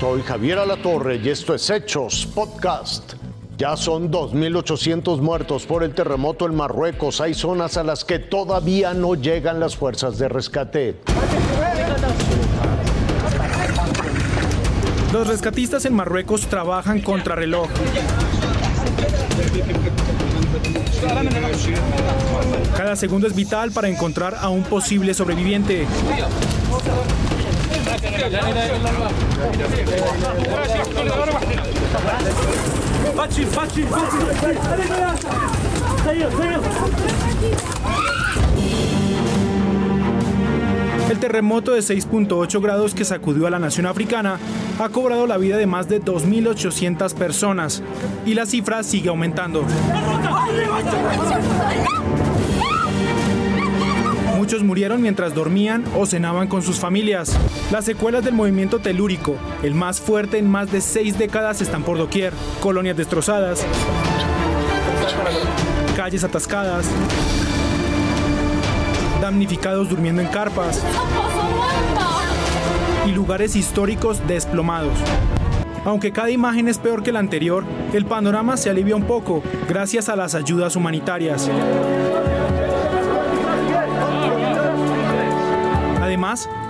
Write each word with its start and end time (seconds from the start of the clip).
Soy 0.00 0.22
Javier 0.22 0.60
Alatorre 0.60 1.16
y 1.16 1.28
esto 1.28 1.56
es 1.56 1.68
Hechos 1.70 2.24
Podcast. 2.32 3.14
Ya 3.56 3.76
son 3.76 4.12
2.800 4.12 5.20
muertos 5.20 5.66
por 5.66 5.82
el 5.82 5.92
terremoto 5.92 6.46
en 6.46 6.54
Marruecos. 6.54 7.20
Hay 7.20 7.34
zonas 7.34 7.76
a 7.76 7.82
las 7.82 8.04
que 8.04 8.20
todavía 8.20 8.94
no 8.94 9.16
llegan 9.16 9.58
las 9.58 9.76
fuerzas 9.76 10.16
de 10.18 10.28
rescate. 10.28 11.00
Los 15.12 15.26
rescatistas 15.26 15.84
en 15.84 15.94
Marruecos 15.94 16.42
trabajan 16.42 17.00
contra 17.00 17.34
reloj. 17.34 17.68
Cada 22.76 22.94
segundo 22.94 23.26
es 23.26 23.34
vital 23.34 23.72
para 23.72 23.88
encontrar 23.88 24.36
a 24.40 24.48
un 24.48 24.62
posible 24.62 25.12
sobreviviente. 25.12 25.86
El 41.10 41.18
terremoto 41.18 41.72
de 41.72 41.80
6.8 41.80 42.60
grados 42.60 42.94
que 42.94 43.04
sacudió 43.04 43.46
a 43.46 43.50
la 43.50 43.58
nación 43.58 43.86
africana 43.86 44.38
ha 44.78 44.88
cobrado 44.90 45.26
la 45.26 45.38
vida 45.38 45.56
de 45.56 45.66
más 45.66 45.88
de 45.88 46.02
2.800 46.02 47.14
personas 47.14 47.82
y 48.26 48.34
la 48.34 48.44
cifra 48.44 48.82
sigue 48.82 49.08
aumentando. 49.08 49.64
Muchos 54.48 54.64
murieron 54.64 55.02
mientras 55.02 55.34
dormían 55.34 55.84
o 55.94 56.06
cenaban 56.06 56.48
con 56.48 56.62
sus 56.62 56.80
familias. 56.80 57.36
Las 57.70 57.84
secuelas 57.84 58.24
del 58.24 58.32
movimiento 58.32 58.78
telúrico, 58.78 59.36
el 59.62 59.74
más 59.74 60.00
fuerte 60.00 60.38
en 60.38 60.48
más 60.48 60.72
de 60.72 60.80
seis 60.80 61.18
décadas, 61.18 61.60
están 61.60 61.82
por 61.82 61.98
doquier. 61.98 62.32
Colonias 62.58 62.96
destrozadas, 62.96 63.62
calles 65.94 66.24
atascadas, 66.24 66.86
damnificados 69.20 69.90
durmiendo 69.90 70.22
en 70.22 70.28
carpas 70.28 70.82
y 73.06 73.10
lugares 73.10 73.54
históricos 73.54 74.26
desplomados. 74.26 74.98
Aunque 75.84 76.10
cada 76.10 76.30
imagen 76.30 76.68
es 76.68 76.78
peor 76.78 77.02
que 77.02 77.12
la 77.12 77.18
anterior, 77.18 77.64
el 77.92 78.06
panorama 78.06 78.56
se 78.56 78.70
alivia 78.70 78.96
un 78.96 79.04
poco 79.04 79.42
gracias 79.68 80.08
a 80.08 80.16
las 80.16 80.34
ayudas 80.34 80.74
humanitarias. 80.74 81.50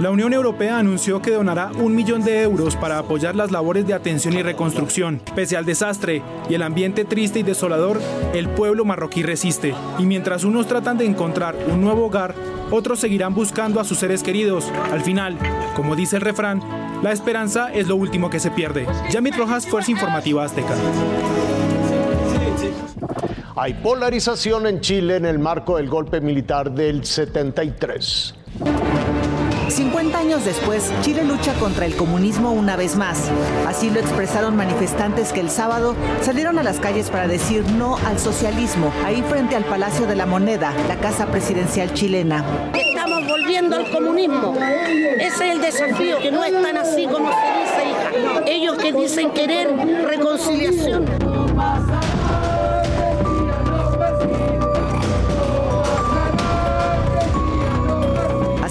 La 0.00 0.10
Unión 0.10 0.32
Europea 0.32 0.78
anunció 0.78 1.20
que 1.20 1.30
donará 1.30 1.72
un 1.78 1.94
millón 1.94 2.24
de 2.24 2.40
euros 2.40 2.74
para 2.74 2.98
apoyar 2.98 3.36
las 3.36 3.50
labores 3.50 3.86
de 3.86 3.92
atención 3.92 4.32
y 4.32 4.42
reconstrucción. 4.42 5.20
Pese 5.34 5.58
al 5.58 5.66
desastre 5.66 6.22
y 6.48 6.54
el 6.54 6.62
ambiente 6.62 7.04
triste 7.04 7.40
y 7.40 7.42
desolador, 7.42 8.00
el 8.32 8.48
pueblo 8.48 8.86
marroquí 8.86 9.22
resiste. 9.22 9.74
Y 9.98 10.06
mientras 10.06 10.44
unos 10.44 10.66
tratan 10.66 10.96
de 10.96 11.04
encontrar 11.04 11.54
un 11.68 11.82
nuevo 11.82 12.06
hogar, 12.06 12.34
otros 12.70 12.98
seguirán 12.98 13.34
buscando 13.34 13.78
a 13.78 13.84
sus 13.84 13.98
seres 13.98 14.22
queridos. 14.22 14.72
Al 14.90 15.02
final, 15.02 15.36
como 15.76 15.94
dice 15.94 16.16
el 16.16 16.22
refrán, 16.22 16.62
la 17.02 17.12
esperanza 17.12 17.70
es 17.70 17.86
lo 17.86 17.96
último 17.96 18.30
que 18.30 18.40
se 18.40 18.50
pierde. 18.50 18.86
Yamit 19.10 19.36
Rojas, 19.36 19.66
Fuerza 19.66 19.90
Informativa 19.90 20.44
Azteca. 20.44 20.76
Hay 23.54 23.74
polarización 23.74 24.66
en 24.66 24.80
Chile 24.80 25.16
en 25.16 25.26
el 25.26 25.38
marco 25.38 25.76
del 25.76 25.90
golpe 25.90 26.22
militar 26.22 26.72
del 26.72 27.04
73. 27.04 28.34
50 29.70 30.18
años 30.18 30.44
después, 30.44 30.92
Chile 31.02 31.24
lucha 31.24 31.54
contra 31.54 31.86
el 31.86 31.94
comunismo 31.94 32.52
una 32.52 32.76
vez 32.76 32.96
más. 32.96 33.30
Así 33.66 33.90
lo 33.90 34.00
expresaron 34.00 34.56
manifestantes 34.56 35.32
que 35.32 35.40
el 35.40 35.50
sábado 35.50 35.94
salieron 36.22 36.58
a 36.58 36.62
las 36.62 36.80
calles 36.80 37.10
para 37.10 37.28
decir 37.28 37.64
no 37.72 37.96
al 37.98 38.18
socialismo, 38.18 38.92
ahí 39.04 39.22
frente 39.22 39.56
al 39.56 39.64
Palacio 39.64 40.06
de 40.06 40.16
la 40.16 40.26
Moneda, 40.26 40.72
la 40.88 40.96
casa 40.96 41.26
presidencial 41.26 41.92
chilena. 41.94 42.44
Estamos 42.74 43.26
volviendo 43.26 43.76
al 43.76 43.90
comunismo. 43.90 44.56
Ese 44.58 45.26
es 45.26 45.40
el 45.40 45.60
desafío, 45.60 46.18
que 46.18 46.32
no 46.32 46.44
están 46.44 46.76
así 46.76 47.06
como 47.06 47.30
se 47.30 47.60
dice, 47.60 47.90
hija. 47.90 48.42
Ellos 48.46 48.76
que 48.76 48.92
dicen 48.92 49.30
querer 49.30 49.68
reconciliación. 50.06 51.06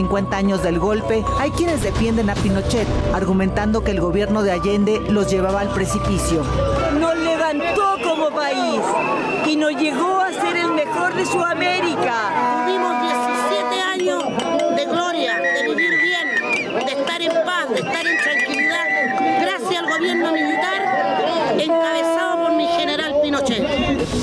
50 0.00 0.34
años 0.34 0.62
del 0.62 0.78
golpe, 0.78 1.22
hay 1.38 1.50
quienes 1.50 1.82
defienden 1.82 2.30
a 2.30 2.34
Pinochet, 2.34 2.88
argumentando 3.12 3.84
que 3.84 3.90
el 3.90 4.00
gobierno 4.00 4.42
de 4.42 4.50
Allende 4.50 4.98
los 5.10 5.30
llevaba 5.30 5.60
al 5.60 5.68
precipicio. 5.68 6.42
Nos 6.98 7.16
levantó 7.18 7.96
como 8.02 8.30
país 8.30 8.80
y 9.46 9.56
nos 9.56 9.72
llegó 9.72 10.20
a 10.20 10.32
ser 10.32 10.56
el 10.56 10.72
mejor 10.72 11.14
de 11.14 11.26
Sudamérica. 11.26 12.39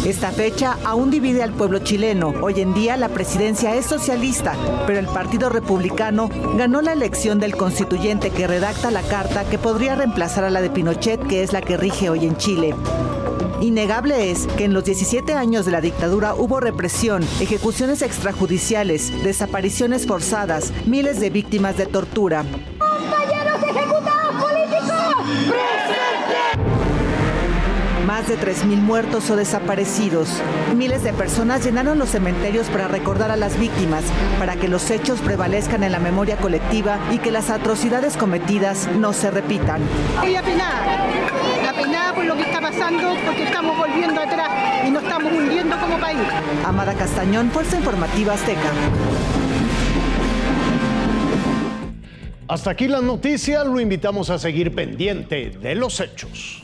Esta 0.08 0.32
fecha 0.32 0.78
aún 0.86 1.12
divide 1.12 1.44
al 1.44 1.52
pueblo 1.52 1.80
chileno. 1.80 2.34
Hoy 2.42 2.62
en 2.62 2.74
día 2.74 2.96
la 2.96 3.10
presidencia 3.10 3.76
es 3.76 3.86
socialista, 3.86 4.56
pero 4.88 5.00
el 5.00 5.08
Partido 5.08 5.50
Republicano 5.50 6.30
ganó 6.56 6.82
la 6.82 6.94
elección 6.94 7.40
del 7.40 7.58
constituyente 7.58 8.30
que 8.30 8.48
redacta 8.48 8.90
la 8.90 9.02
carta 9.02 9.44
que 9.44 9.58
podría 9.58 9.96
reemplazar 9.96 10.46
a 10.46 10.50
la 10.50 10.62
de 10.62 10.70
Pinochet, 10.70 11.28
que 11.28 11.44
es 11.44 11.52
la 11.52 11.60
que 11.60 11.76
rige 11.76 12.10
hoy 12.10 12.26
en 12.26 12.38
Chile. 12.38 12.74
Innegable 13.60 14.32
es 14.32 14.48
que 14.48 14.64
en 14.64 14.74
los 14.74 14.86
17 14.86 15.34
años 15.34 15.66
de 15.66 15.74
la 15.74 15.82
dictadura 15.82 16.36
hubo 16.36 16.62
represión, 16.62 17.22
ejecuciones 17.42 18.02
extrajudiciales, 18.02 19.12
desapariciones 19.26 20.08
forzadas, 20.08 20.72
miles 20.86 21.20
de 21.20 21.32
víctimas 21.32 21.76
de 21.76 21.86
tortura. 21.86 22.46
Más 28.18 28.28
de 28.28 28.40
3.000 28.40 28.78
muertos 28.78 29.30
o 29.30 29.36
desaparecidos. 29.36 30.42
Miles 30.76 31.04
de 31.04 31.14
personas 31.14 31.64
llenaron 31.64 32.00
los 32.00 32.10
cementerios 32.10 32.66
para 32.66 32.88
recordar 32.88 33.30
a 33.30 33.36
las 33.36 33.60
víctimas, 33.60 34.04
para 34.40 34.56
que 34.56 34.68
los 34.68 34.90
hechos 34.90 35.20
prevalezcan 35.20 35.84
en 35.84 35.92
la 35.92 36.00
memoria 36.00 36.36
colectiva 36.38 36.98
y 37.12 37.20
que 37.20 37.30
las 37.30 37.52
atrocidades 37.52 38.18
cometidas 38.18 38.90
no 38.98 39.14
se 39.14 39.30
repitan. 39.30 39.84
Estoy 40.16 40.36
apenada, 40.36 41.06
apenada 41.70 42.16
por 42.16 42.26
lo 42.26 42.36
que 42.36 42.42
está 42.42 42.60
pasando, 42.60 43.16
porque 43.24 43.44
estamos 43.44 43.78
volviendo 43.78 44.20
atrás 44.20 44.50
y 44.88 44.90
nos 44.90 45.04
estamos 45.04 45.32
hundiendo 45.32 45.80
como 45.80 46.00
país. 46.00 46.18
Amada 46.66 46.96
Castañón, 46.96 47.52
Fuerza 47.52 47.78
Informativa 47.78 48.34
Azteca. 48.34 48.72
Hasta 52.48 52.72
aquí 52.72 52.88
las 52.88 53.04
noticias, 53.04 53.64
lo 53.68 53.80
invitamos 53.80 54.32
a 54.32 54.40
seguir 54.40 54.74
pendiente 54.74 55.52
de 55.52 55.76
los 55.76 56.00
hechos. 56.00 56.64